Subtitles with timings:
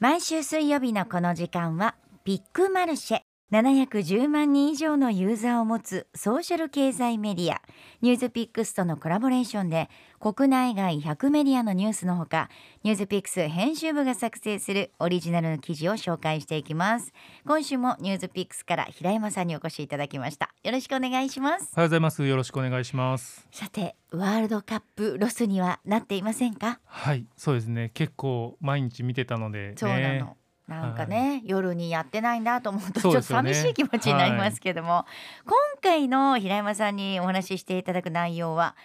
[0.00, 3.29] 毎週水曜日のこの時間はビッグマルシェ。
[3.50, 7.60] 710万人以上のユーザーを持つソーシャル経済メディア
[8.00, 12.48] ニュースピックスとのコラボレーションで国内外100メディアのニュースのほか
[12.84, 17.12] ニュースピックス編集部が作成するオリジナルの記事を紹介していきます。
[17.44, 20.54] 今週もニュースピックスから平山さんにお越しいただきました。
[20.62, 21.72] よろしくお願いします。
[21.72, 22.24] おはようございます。
[22.24, 23.48] よろしくお願いします。
[23.50, 26.78] さてワールドカップロスにはなっていませんか？
[26.84, 27.90] はいそうですね。
[27.94, 30.36] 結構毎日見てたので、ね、そうなの
[30.70, 35.04] なんかね、はい、夜にやってないんだと思うとちょっと寂しい気持ちになりますけども、ねはい、
[35.44, 38.76] 今回の平山さんにお話ししていただく内容は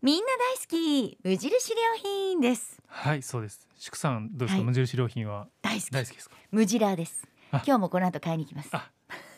[0.00, 2.80] みんな大好き無印良品です。
[2.86, 3.68] はいそうです。
[3.76, 5.90] 祝さんどうですか、はい、無印良品は大好き。
[5.90, 6.36] ですか？
[6.50, 7.26] 無印です。
[7.50, 8.70] 今日もこの後買いに行きます。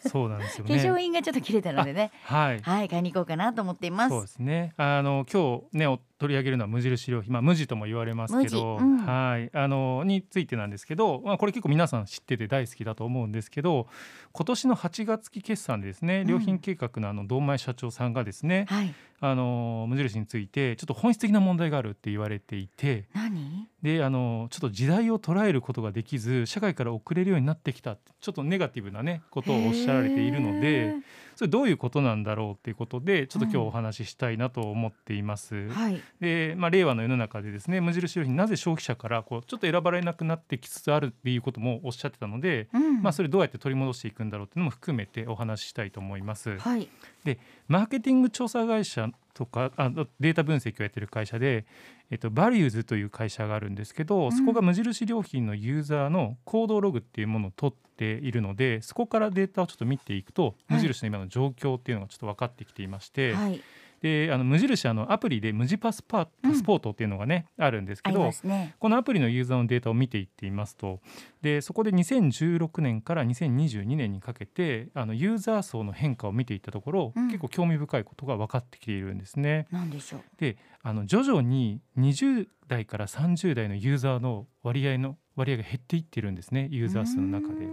[0.06, 0.76] そうなんですよね。
[0.76, 2.12] 化粧品がちょっと切れたのでね。
[2.24, 2.60] はい。
[2.60, 4.10] はい、買いに行こうかなと思っています。
[4.10, 4.74] そうですね。
[4.76, 5.86] あの今日ね
[6.18, 9.50] 取り上げるのは無印良品、まあ無地とも言われますけど、うん、はい。
[9.52, 13.88] あのについてなんですけど、まあこれ結構皆さん知ってて大好きだと思うんですけど、
[14.32, 23.68] 今年の8月期決算でですね、良品計画のあの堂前社長さんがですね、はい、あの無印についてちょっと本質的な問題があるって言われていて、何？
[23.82, 30.94] であのちょっと時代を捉えることができず社会から遅れるようになってきたちょっとネガティブなねことをおっしゃられているので
[31.36, 35.56] それどういうことなんだろうっていうことでちょっと今日お話ししたいなと思っています。
[35.56, 46.58] うんはい、で、まあ、令和の世の中でですね無印良品なぜ消費者からこうちょっと選ばれなくなってきつつあるっていうこともおっしゃってたので、うん、まあ、それどうやって取り戻していくんだろうっていうのも含めてお話ししたいと思います。
[46.58, 46.88] はい、
[47.24, 47.38] で
[47.68, 51.66] マーケティング調査会社とかあデータ分析をやってる会社で、
[52.14, 63.60] えっと、バリューズという会社があるんですけど、うん、そこが無印良品のユーザーの行動ログっていうものを取っているのでそこからデータをちょっと見ていくと、無印の今の状況っていうのがちょっと分かってきていまして、はい、
[64.04, 71.00] であの無印あのアプリで無地パスパパスポートっていうのがね、うん、あるんですけど、ね、このアプリのユーザーのデータを見ていっていますと
[71.40, 79.68] でそこで2016年から2022年にかけてあのユーザー層の変化を見ていったところ、うん、結構興味深いことが分かってきているんですね。
[79.70, 80.20] なんでしょう。
[80.36, 87.66] であの徐々に20代から30代のユーザーの割合の割合が減っていってるんですねユーザー数の中で。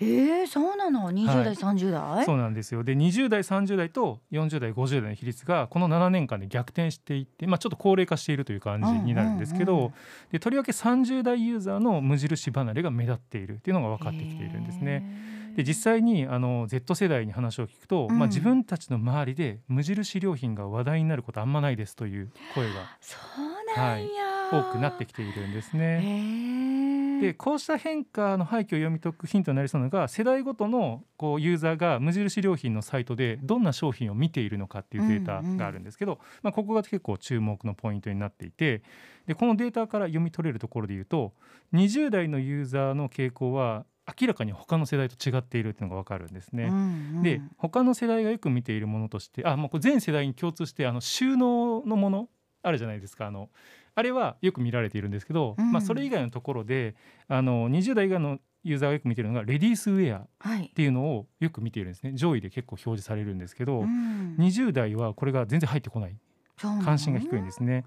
[0.00, 2.84] えー、そうなの？20代、はい、30代そうなんですよ。
[2.84, 9.92] で20代30代と40代50代の比率がこの7年間で逆転していって、まあ、ちょっと高齢化しているという感じになるんですけど、うんうんうん、
[10.32, 15.38] でとりわけ30代ユーザーの無印離れが目立っているっていうのが分かってきているんですね。
[15.58, 22.86] で実際にあの Z 世代に話を聞くと、うん、まあ、自分たちの周りで無印良品が話題になることあんまないですという声が、
[23.74, 24.08] はい、
[24.52, 26.00] 多くなってきているんですね。
[27.20, 38.82] でこうした変化の背景を読み解くヒントになりそうなのが世代ごとのこうユーザーが無印良品のサイトでどんな商品を見ているのかっていうデータがあるんですけど、うんうん、まあ、ここが結構注目のポイントになっていて
[39.26, 41.32] でこのデータから読み取れるところでいうと
[41.74, 43.84] 20代のユーザーの傾向は
[44.20, 46.64] 明らかに他の世代と違っているっていうのが分かるんですね。
[46.64, 46.74] うんう
[47.20, 52.28] ん、で他の世代がよく見ているものとしてあもう全世代に共通してあの収納のもの
[52.62, 53.26] あるじゃないですか。
[53.26, 53.50] あの
[53.98, 56.94] あれはよく見られているんですけど、うん、まあ、それ以外のところで
[57.26, 66.16] あの20代以外のユーザーがよく見ているのがレディースウェアっていうのをよく見ているんですね、はい、上位で結構表示されるんですけど、うん、20代はこれが全然入ってこない。
[66.84, 67.84] 関心が低いんですね。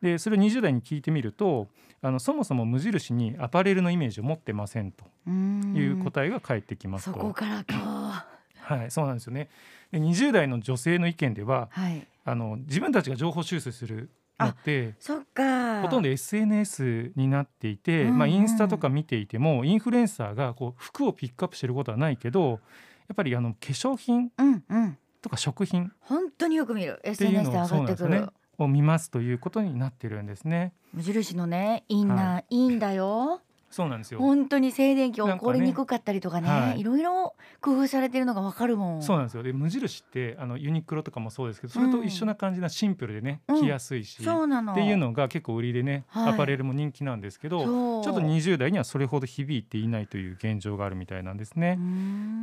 [0.00, 1.66] でそれを20代に聞いてみると
[2.02, 7.12] あのそもそも無印にアパレルのイメージを持ってませんという答えが返ってきますと。
[7.12, 8.26] そこからか。
[8.60, 8.90] はい。
[8.90, 9.48] そうなんですよね。
[9.90, 22.56] で20代の女性の意見では、はい、あの自分たちが情報収集するのってそっかほとんど SNS になっていて、うんうん、まあ、インスタとか見ていてもインフルエンサーがこう服をピックアップしてることはないけどや
[23.14, 24.30] っぱりあの化粧品
[25.22, 28.28] とか食品、うんうん、本当によく見る SNS で上がってくる。
[28.58, 30.72] を見ますということになってるんですね。
[30.92, 33.40] 無印のねインナー、はい、いいんだよ。
[33.70, 34.20] そうなんですよ。
[34.20, 39.02] 本当に静電気起こりにくかったりとかね、ねはい、いろいろ工夫されてるのがわかるもん。
[39.02, 39.42] そうなんですよ。
[39.42, 44.72] で無印ってあのユニクロとかもそうですけどそれと一緒な感じなシンプルでね、うん、着やすいし、そうなの。
[44.72, 51.78] っていうのが結構売りでね、はい、アパレルも人気なんですけどちょっと20代にはそれほど響いていないという現状があるみたいなんですね。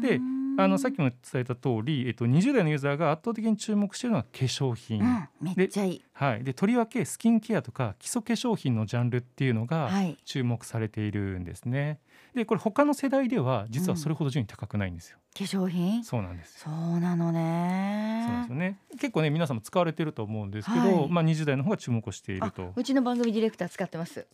[0.02, 0.20] で
[0.58, 6.02] あのさっきも伝えた通り、えっと、20代のユーザーが圧倒的に注目しているのは化粧品、うん、めっちゃいい。
[6.14, 9.90] はい、でとりわけスキンケアとか基礎化粧品のジャンルっていうのが
[10.24, 12.00] 注目されているんですね。
[12.34, 15.18] でこれ他の世代では実はそれほど順位高くないんですよ。
[15.40, 16.04] うん、化粧品？
[16.04, 18.26] そうなんですそうなのね。
[18.28, 18.80] そうですよね。
[19.00, 22.72] 結構ね皆さんも使われてると思うんですけど、はい、まあ20代の方が注目していると。
[22.76, 24.26] うちの番組ディレクター使ってます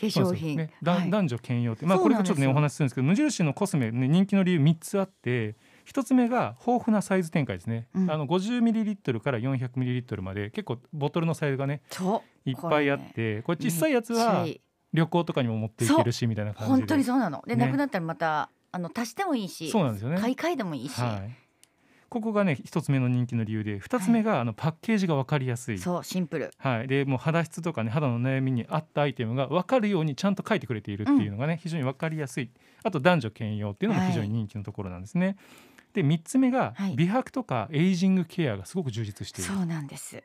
[0.00, 1.84] 化粧品、ねはい、男女兼用って。
[1.84, 11.82] まあこれがちょっとねお話しするんですけど無印のコスメ、ね、人気の理由3つあって一つ目が豊富なサイズ展開ですね、うん、あの50ミリリットルから400ミリリットルまで結構ボトルのサイズがね
[12.44, 14.46] いっぱいあってこれ小さいやつは
[14.92, 16.78] 旅行とかにも持っていけるしみたいな感じで。
[16.78, 17.42] 本当にそうなの。
[17.46, 20.18] で、ねなくなったらまたあの足してもいいしそうなんですよね。
[20.18, 21.36] 買い替えでもいいし、はい、
[22.08, 25.78] ここがね一つ目の人気の理由で二つ目が、あのパッケージが分かりやすい。
[25.78, 26.50] そうシンプル。
[26.56, 32.50] はい、でもう肌質とかね肌の悩みに合ったアイテムが分かるようにちゃんと書いてくれているっていうのがね、非常に分かりやすい。
[32.82, 35.36] あと男女兼用っていうのも非常に人気のところなんですね。
[35.92, 36.96] で3つ目がはい。
[36.96, 40.22] 美白とかエイジングケアがすごく充実している、そうなんです。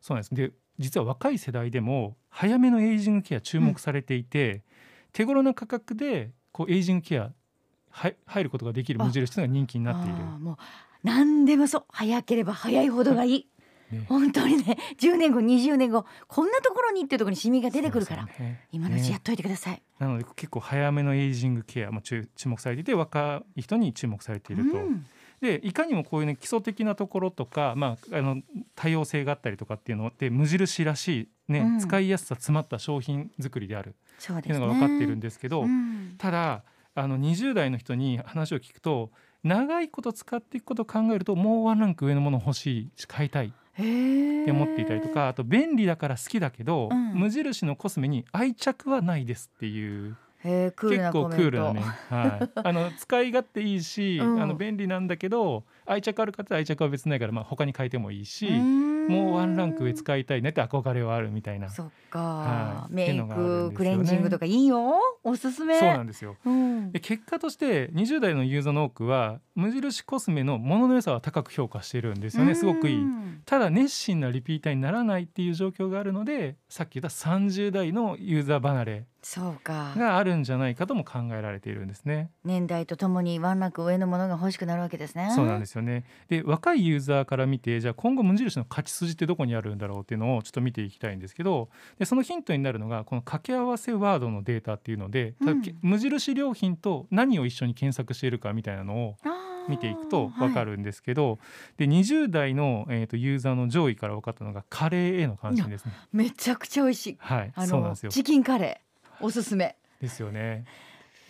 [0.00, 0.34] そうなんです。
[0.34, 4.62] で実は若い世代でも早めのエイジングケア注目されていて、
[5.12, 7.32] 手頃な価格でこうエイジングケア
[7.92, 10.16] は入ることができる無印というのが人気になっている。
[10.16, 10.56] もう
[11.02, 13.46] 何でもそう早ければ早いほどがいい。
[13.92, 14.06] ね。
[14.08, 18.66] 本当にね10年後20年後こんなところにっていうところにシミが出てくるから、ね。
[18.72, 24.78] 今のうちやねっといてください、なので結構早めのエイジングケアも注注目されていて若い人に注目されていると。
[24.78, 25.06] うん。
[25.40, 28.40] でいかにもこういうね基礎的なところとか、まあ、あの
[28.76, 31.78] 多様性があったりとかっていうのって無印らしい、ねうん。
[31.80, 33.94] 使いやすさ詰まった商品作りである。
[34.20, 36.14] っていうのが分かっているんですけど、うん。
[36.16, 36.62] ただ
[36.94, 39.10] あの20代の人に話を聞くと
[39.42, 47.14] 長いこと使っていくことを考えるともうワンランク上のもの欲しいし買いたいって思っていたりとかあと便利だから好きだけど、うん。
[47.14, 50.72] 無印のコスメに愛着はないですっていう結
[51.12, 54.42] 構クールなね、はい、 あの使い勝手いいし、うん。
[54.42, 58.48] あの便利なんだけど愛着ある方は愛着は別にないから、まあ、他に変えてもいいし、
[59.08, 61.68] もうワンランク上使いたいねって憧れはあるみたいな。
[61.68, 62.92] そそっか、はい。
[62.92, 63.70] っていメイうのがあるんですよね。
[63.70, 64.94] ククレンジングとかいいよ。
[65.24, 65.78] おすすめ。
[65.78, 66.36] うなんですよ。
[66.44, 66.92] うん。
[66.92, 72.54] で結果として20代のユーザーの多くは無印コスメのものの良さは高く評価してるんですよね。
[72.54, 72.96] すごくいい。
[72.96, 79.94] うんただ熱心なリピーターにならないっていう状況があるのでさっき言った30代のユーザー離れそうか。
[79.96, 82.30] があるんじゃないかとも考えられているんですね。
[82.44, 85.30] 年代とともにワンランク上のものが欲しくなるわけですね。
[85.34, 86.04] そうなんですよね。
[86.28, 95.62] で若いユーザーから見てじゃあ今後無印の勝ち筋ってどこにあるんだろうっていうのをちょっと見ていきたいんですけどでそのヒントになるのがこの掛け合わせワードのデータっていうので、たうん。
[95.82, 99.16] 無印良品と何を一緒に検索しているかみたいなのを
[99.68, 101.38] 見ていくと分かはいるんですけど、
[101.76, 105.92] で20代の、えー、とユーザーの上位から分かったのがカレーへの関心ですね。
[106.12, 107.16] めちゃくちゃ美味しい。
[107.20, 108.08] はいあそうなんですよ。
[108.08, 108.81] のチキンカレー
[109.22, 109.76] おすすめ。
[110.00, 110.64] ですよね。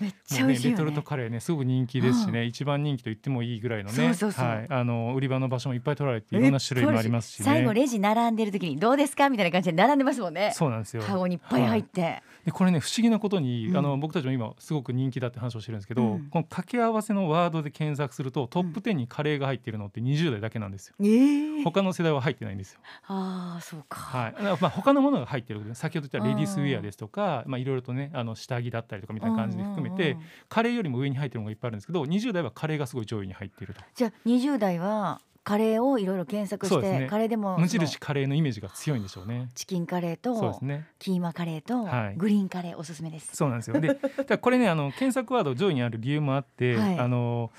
[0.00, 0.78] めっちゃ美味しいよね。
[0.78, 7.44] レトルトカレーねすごく人気ですしね、一番人気と言ってもいいぐらいのねはい、あの売り場の場所もいっぱい取られていろんな種類もありますしね。
[7.44, 9.28] 最後レジ並んでる時にどうですか？
[9.28, 10.52] みたいな感じで並んでますもんね。
[10.56, 11.04] そうなんですよ。
[11.04, 20.94] カゴにいっぱい入って、でこれね不思議なことに、うんあの僕たちも今すごく人気だって話をしてるんですけど、うんこの掛け合わせのワードで検索するとトップ10にカレーが入っているのって20代だけなんですよ。
[21.00, 22.80] ええ他の世代は入ってないんですよ。
[23.06, 24.34] ああそうか、はい。
[24.60, 33.80] まあ他のものが入ってる先ほど言ったレディースウェアですとか、まあいろいろとねあの下着だったりとかみたいな感じで含めて、うんうんうんカレーよりも上に入ってるのがいっぱいあるんですけど、20代はカレーがすごい上位に入っていると。
[33.94, 39.48] じゃあ20代はカレーをいろいろ検索して、ねカレーでも無印カレーのイメージが強いんでしょうね。
[39.54, 40.60] チキンカレーと。
[40.98, 43.34] キーマカレーとはいグリーンカレーおすすめです。
[43.34, 43.80] そうなんですよ。
[43.80, 43.98] で、
[44.38, 47.50] これねあの検索ワード上位にある理由もあって、はいあの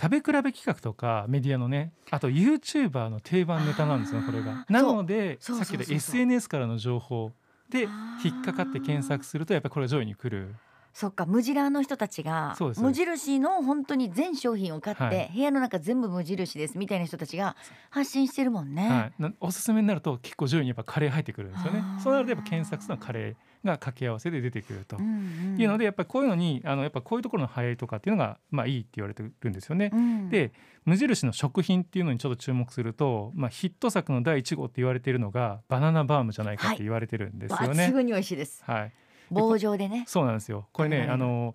[0.00, 4.64] 食べ比べ企画とかメディアのねあと YouTuber の定番ネタなんですよこれが。
[4.68, 7.32] なのでさっき言ったそうそうそう SNS からの情報
[7.68, 7.88] で
[8.24, 10.54] 引っかかって検索するとやっぱりこれが上位に来る。
[10.98, 17.54] そっか無印の人たちが無印の本当に全商品を買って、はい部屋の中全部無印ですみたいな人たちが
[17.90, 18.88] 発信してるもんね。
[18.88, 21.84] はい、なおすすめになると結構上位にやっぱカレー入ってくるんですよね。
[22.02, 23.32] そうなるとやっぱ検索するのはカレー
[23.64, 24.96] が掛け合わせで出てくると。
[24.96, 29.90] いうのでやっぱりこういうのにあのやっぱこういうところの流行りとかっていうのがまあいいって言われてるんですよね。
[29.92, 30.52] うんで
[30.84, 37.88] 無印の食品っていうのにちょっと注目すると、まあ、ヒット作の第一号って言われているのがバナナバームじゃないかって言われてるんですよね。
[37.88, 38.64] 抜群に美味しいです。
[38.64, 38.92] はい、
[39.30, 40.04] 棒状でね。
[40.06, 40.68] そうなんですよ。
[40.72, 41.54] これね、はいあの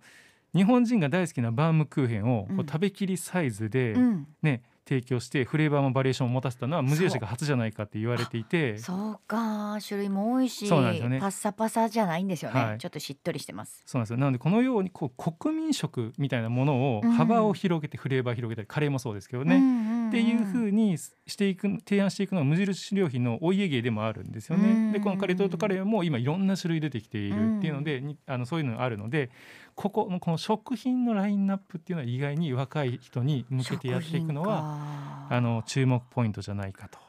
[0.55, 4.27] 日本人が大好きなバームクーヘンを食べきりサイズでうん。
[4.43, 8.77] ね、提供してフレーバーもバリエーションを持たせたのは無印が初じゃないかって言われていて。
[8.77, 13.81] そうか種類も多いし、そうなんですよねパッサパサじゃないんですよね、はいちょっとしっとりしてます。
[13.85, 24.69] そうなんですよなのでこのようにこう国民食みたいなものをうん幅を広げてフレーバー広げたりカレーもそうですけどね、うんうんうんっていうふうにしていく提案していくのは無印良品のお家芸でもあるんですよね。
[24.69, 24.91] うん。
[24.91, 29.31] でこのカレートートカレーも今いろんな種類出てきているっていうので、にあのそういうのがあるので
[29.73, 36.99] ここのこの食品のラインナップっていうのは意外に若い人に向けてやっていくのははあの注目ポイントじゃないかと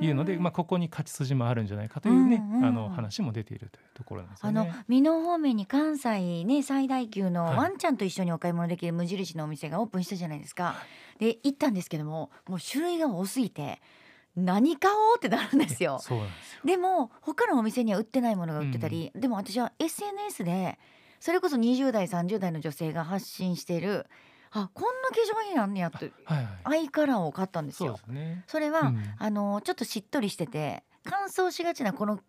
[0.00, 4.66] というので、まあ、ここに勝ち筋もあるんじゃないかというね、うんうんあの話も出ているというところなんですあの。
[4.88, 7.56] 美濃方面に関西ね最大級のはい。
[7.56, 10.74] ワンちゃんと一緒にお買い物できる無印のお店がオープンしたじゃないですか。
[11.20, 13.80] で行ったんですけどももう種類が多すぎて
[14.34, 15.98] 何買おうってなるんですよ。
[16.00, 16.60] そうなんですよ。
[16.64, 20.78] でも他のお店には売ってないものが売ってたり、でも私は SNS で
[21.18, 24.06] それこそ20代30代の女性が発信している
[24.52, 26.46] あこんな化粧品あんねやってはいはい。
[26.64, 28.44] アイカラーを買ったんですそうよですね。
[28.46, 32.20] それは、うんあのちょっとしっとりしてて乾燥しがちなこの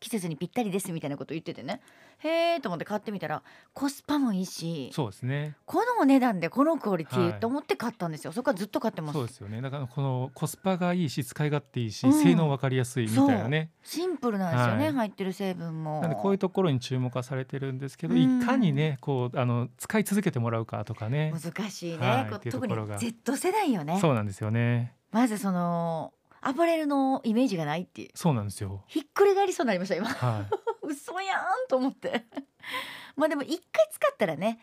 [0.00, 1.80] 季節にぴったりですみたいなこと言っててね。
[2.18, 3.42] へえと思って買ってみたら
[3.72, 5.56] コスパもいいしそうですね。
[5.66, 7.40] このお値段でこのクオリティはい。
[7.40, 8.32] と思って買ったんですよ。
[8.32, 9.12] そこからずっと買ってます。
[9.12, 9.60] そうですよね。
[9.60, 12.12] だからこのコスパがいいし使い勝手いいし、うん。
[12.12, 13.70] 性能分かりやすいみたいなね。
[13.82, 14.92] シンプルなんですよね、はい。
[14.94, 16.00] 入ってる成分も。
[16.00, 18.40] なんでこういうところに注目はされてるんですけど、うん。
[18.40, 21.32] いかにねこうあの使い続けてもらうかとかね。
[21.32, 22.50] 難しいね、はい。
[22.50, 22.98] 特にころが。
[22.98, 23.98] Z 世代よね。
[24.00, 24.94] そうなんですよね。
[25.12, 28.10] まずそのアパレルのイメージがないっていう。
[28.14, 28.82] そうなんですよ。
[28.86, 30.08] ひっくり返りそうになりました今。
[30.08, 30.46] は
[30.82, 30.86] い。
[30.88, 32.26] 嘘やんと思って。
[33.16, 34.60] まあでも一回使ったらね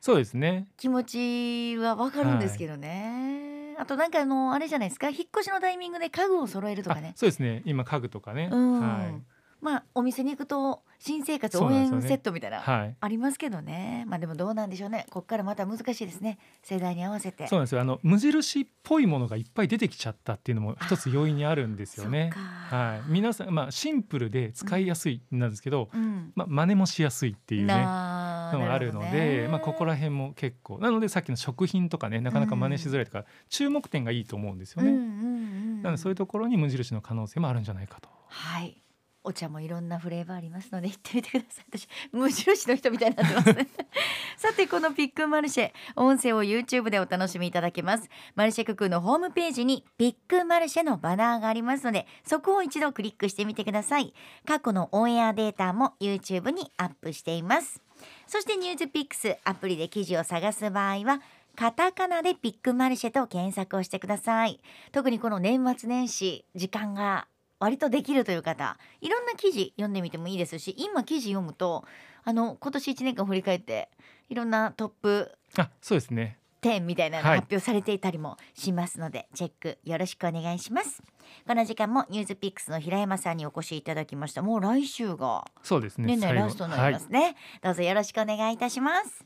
[0.00, 0.68] そうですね。
[0.76, 5.10] 気持ちはわかるんですけどね、あとなんかあのあれじゃないですか。
[5.10, 7.62] 引っ越しのタイミングで家具を揃えるとかあねそうですね。
[7.64, 9.22] 今家具とかね、うん、はい。
[9.60, 12.96] まあお店に行くと新生活応援セットみたいな、はい。
[13.00, 14.04] ありますけどね。
[14.06, 15.04] まあでもどうなんでしょうね。
[15.10, 16.38] こっからまた難しいですね。
[16.62, 17.48] 世代に合わせて。
[17.48, 17.80] そうなんですよ。
[17.80, 22.30] あの無印っぽいものがいっぱい出てきちゃったっていうのも一つ要因にあるんですよね。
[22.30, 23.10] はい。
[23.10, 26.30] 皆さんまあシンプルで使いやすいなんですけど、うん。
[26.36, 27.74] まあ真似もしやすいっていうね。
[27.74, 30.78] のがあるので、まあここら辺も結構。
[30.78, 35.82] なのでさっきの食品とかねなかなか真似しづらいとか、注目点がいいと思うんですよね、うんうんうん。
[35.82, 38.08] なのでそういうところに無印の可能性もあるんじゃないかと。
[38.28, 38.81] はい
[39.24, 41.64] お茶もいろんなフレーバーありますので行ってみてください。
[41.70, 43.68] 私無印の人みたいになってますね。
[44.36, 48.08] さてこのピックマルシェ音声を YouTube でお楽しみいただけます。
[48.34, 54.12] マルシェククのホームページにピックマルシェのバナーがありますのでそこを一度クリックしてみてください。
[54.46, 57.80] 過去のオンエアデータも YouTube にアップしています。
[58.26, 61.20] そしてニュースピックスアプリで記事を探す場合は
[61.54, 64.60] カタカナでピックマルシェと検索をしてください。
[64.90, 67.28] 特にこの年末年始時間が
[67.62, 71.84] 割とできるという方いろんな記事読んでみてもいいですし今記事読むと
[72.24, 73.88] あの今年1年間振り返って
[74.28, 76.38] いろんなトップあそうですね。
[76.62, 77.38] 10みたいなのはい。
[77.38, 81.02] 発表されていたりもしますので、チェックよろしくお願いします。
[81.46, 84.42] この時間もニュースピックスの平山さんにお越しいただきました。
[84.42, 86.06] もう来週がそうですね。
[86.06, 89.24] 年内ラストになりますね、どうぞよろしくお願いいたします。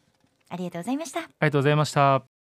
[0.48, 1.20] ありがとうございました。
[1.20, 2.35] ありがとうございました